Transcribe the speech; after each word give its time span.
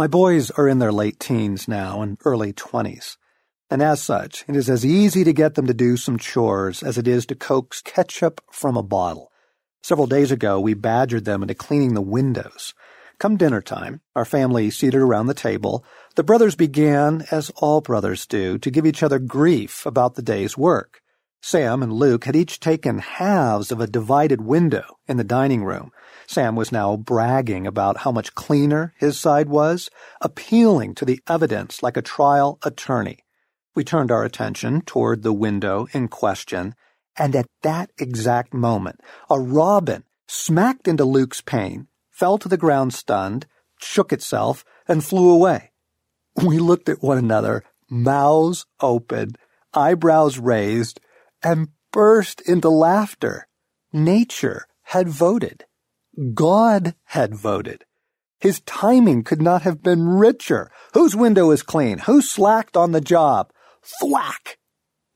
My 0.00 0.06
boys 0.06 0.50
are 0.52 0.66
in 0.66 0.78
their 0.78 0.92
late 0.92 1.20
teens 1.20 1.68
now 1.68 2.00
and 2.00 2.16
early 2.24 2.54
20s. 2.54 3.18
And 3.68 3.82
as 3.82 4.00
such, 4.00 4.46
it 4.48 4.56
is 4.56 4.70
as 4.70 4.82
easy 4.82 5.24
to 5.24 5.32
get 5.34 5.56
them 5.56 5.66
to 5.66 5.74
do 5.74 5.98
some 5.98 6.16
chores 6.16 6.82
as 6.82 6.96
it 6.96 7.06
is 7.06 7.26
to 7.26 7.34
coax 7.34 7.82
ketchup 7.82 8.40
from 8.50 8.78
a 8.78 8.82
bottle. 8.82 9.30
Several 9.82 10.06
days 10.06 10.32
ago, 10.32 10.58
we 10.58 10.72
badgered 10.72 11.26
them 11.26 11.42
into 11.42 11.54
cleaning 11.54 11.92
the 11.92 12.00
windows. 12.00 12.72
Come 13.18 13.36
dinner 13.36 13.60
time, 13.60 14.00
our 14.16 14.24
family 14.24 14.70
seated 14.70 15.02
around 15.02 15.26
the 15.26 15.34
table, 15.34 15.84
the 16.16 16.24
brothers 16.24 16.56
began, 16.56 17.26
as 17.30 17.50
all 17.56 17.82
brothers 17.82 18.26
do, 18.26 18.56
to 18.56 18.70
give 18.70 18.86
each 18.86 19.02
other 19.02 19.18
grief 19.18 19.84
about 19.84 20.14
the 20.14 20.22
day's 20.22 20.56
work. 20.56 20.99
Sam 21.42 21.82
and 21.82 21.92
Luke 21.92 22.26
had 22.26 22.36
each 22.36 22.60
taken 22.60 22.98
halves 22.98 23.72
of 23.72 23.80
a 23.80 23.86
divided 23.86 24.42
window 24.42 24.98
in 25.08 25.16
the 25.16 25.24
dining 25.24 25.64
room. 25.64 25.90
Sam 26.26 26.54
was 26.54 26.70
now 26.70 26.96
bragging 26.96 27.66
about 27.66 27.98
how 27.98 28.12
much 28.12 28.34
cleaner 28.34 28.94
his 28.98 29.18
side 29.18 29.48
was, 29.48 29.90
appealing 30.20 30.94
to 30.96 31.04
the 31.04 31.20
evidence 31.26 31.82
like 31.82 31.96
a 31.96 32.02
trial 32.02 32.58
attorney. 32.62 33.24
We 33.74 33.84
turned 33.84 34.10
our 34.10 34.24
attention 34.24 34.82
toward 34.82 35.22
the 35.22 35.32
window 35.32 35.86
in 35.92 36.08
question, 36.08 36.74
and 37.16 37.34
at 37.34 37.46
that 37.62 37.90
exact 37.98 38.52
moment, 38.52 39.00
a 39.30 39.40
robin 39.40 40.04
smacked 40.28 40.86
into 40.86 41.04
Luke's 41.04 41.40
pane, 41.40 41.88
fell 42.10 42.36
to 42.38 42.48
the 42.48 42.56
ground 42.56 42.92
stunned, 42.92 43.46
shook 43.80 44.12
itself, 44.12 44.64
and 44.86 45.02
flew 45.02 45.30
away. 45.30 45.72
We 46.44 46.58
looked 46.58 46.88
at 46.88 47.02
one 47.02 47.18
another, 47.18 47.64
mouths 47.88 48.66
open, 48.80 49.32
eyebrows 49.74 50.38
raised, 50.38 51.00
and 51.42 51.68
burst 51.92 52.40
into 52.42 52.68
laughter. 52.68 53.46
Nature 53.92 54.66
had 54.82 55.08
voted. 55.08 55.64
God 56.34 56.94
had 57.04 57.34
voted. 57.34 57.84
His 58.38 58.60
timing 58.60 59.22
could 59.22 59.42
not 59.42 59.62
have 59.62 59.82
been 59.82 60.08
richer. 60.08 60.70
Whose 60.94 61.14
window 61.14 61.50
is 61.50 61.62
clean? 61.62 61.98
Who 61.98 62.22
slacked 62.22 62.76
on 62.76 62.92
the 62.92 63.00
job? 63.00 63.52
Thwack! 64.00 64.58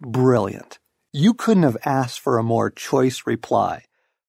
Brilliant. 0.00 0.78
You 1.12 1.32
couldn't 1.32 1.62
have 1.62 1.76
asked 1.84 2.20
for 2.20 2.38
a 2.38 2.42
more 2.42 2.70
choice 2.70 3.22
reply. 3.26 3.84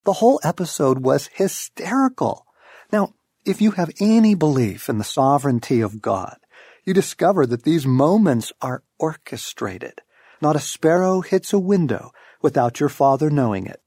The 0.05 0.13
whole 0.13 0.39
episode 0.43 0.99
was 0.99 1.29
hysterical. 1.33 2.45
Now, 2.91 3.15
if 3.45 3.61
you 3.61 3.71
have 3.71 3.91
any 3.99 4.35
belief 4.35 4.87
in 4.87 4.97
the 4.97 5.03
sovereignty 5.03 5.81
of 5.81 6.01
God, 6.01 6.37
you 6.85 6.93
discover 6.93 7.45
that 7.47 7.63
these 7.63 7.85
moments 7.85 8.53
are 8.61 8.83
orchestrated. 8.99 10.01
Not 10.41 10.55
a 10.55 10.59
sparrow 10.59 11.21
hits 11.21 11.53
a 11.53 11.59
window 11.59 12.11
without 12.41 12.79
your 12.79 12.89
father 12.89 13.29
knowing 13.29 13.65
it. 13.65 13.81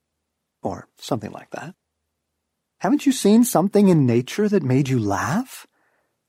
Or 0.62 0.88
something 0.98 1.30
like 1.30 1.50
that. 1.50 1.74
Haven't 2.78 3.06
you 3.06 3.12
seen 3.12 3.44
something 3.44 3.88
in 3.88 4.06
nature 4.06 4.48
that 4.48 4.62
made 4.62 4.88
you 4.88 4.98
laugh? 4.98 5.66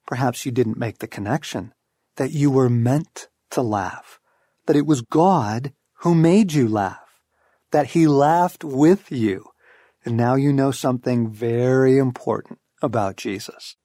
Perhaps 0.08 0.46
you 0.46 0.52
didn't 0.52 0.78
make 0.78 0.98
the 0.98 1.08
connection 1.08 1.74
that 2.16 2.32
you 2.32 2.50
were 2.52 2.70
meant 2.70 3.30
to 3.52 3.62
laugh, 3.62 4.20
that 4.66 4.76
it 4.76 4.86
was 4.86 5.02
God 5.02 5.74
who 6.00 6.16
made 6.16 6.54
you 6.54 6.68
laugh, 6.68 7.22
that 7.72 7.88
he 7.88 8.08
laughed 8.08 8.64
with 8.64 9.12
you. 9.12 9.46
And 10.04 10.18
now 10.18 10.36
you 10.36 10.52
know 10.52 10.72
something 10.72 11.30
very 11.30 11.98
important 11.98 12.60
about 12.82 13.18
Jesus. 13.18 13.76